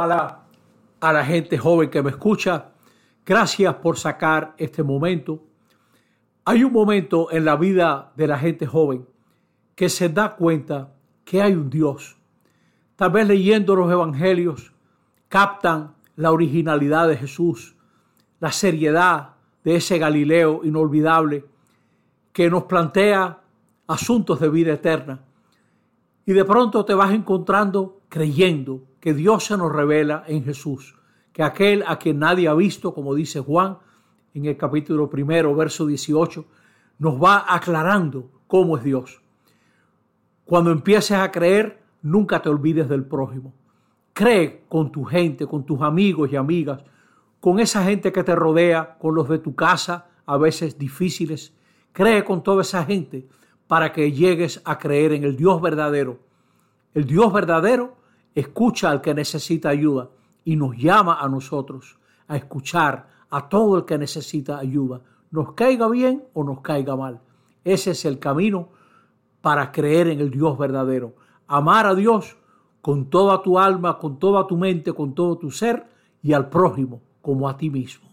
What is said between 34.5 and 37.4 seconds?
capítulo primero, verso 18, nos